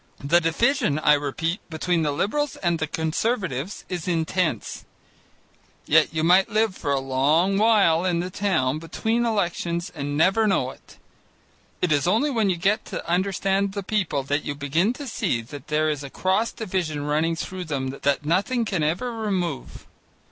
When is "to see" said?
14.93-15.43